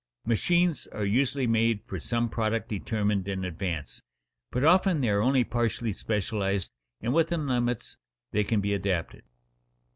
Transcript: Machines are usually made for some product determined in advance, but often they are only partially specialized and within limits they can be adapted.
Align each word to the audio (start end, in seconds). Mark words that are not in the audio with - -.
Machines 0.25 0.87
are 0.87 1.05
usually 1.05 1.45
made 1.45 1.83
for 1.83 1.99
some 1.99 2.27
product 2.27 2.67
determined 2.69 3.27
in 3.27 3.45
advance, 3.45 4.01
but 4.49 4.63
often 4.63 4.99
they 4.99 5.09
are 5.09 5.21
only 5.21 5.43
partially 5.43 5.93
specialized 5.93 6.71
and 7.01 7.13
within 7.13 7.45
limits 7.45 7.97
they 8.31 8.43
can 8.43 8.61
be 8.61 8.73
adapted. 8.73 9.21